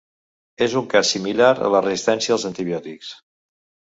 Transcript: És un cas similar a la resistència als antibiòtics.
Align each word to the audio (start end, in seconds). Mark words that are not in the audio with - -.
És 0.67 0.77
un 0.79 0.87
cas 0.93 1.11
similar 1.15 1.51
a 1.67 1.69
la 1.75 1.83
resistència 1.85 2.35
als 2.37 2.47
antibiòtics. 2.51 3.13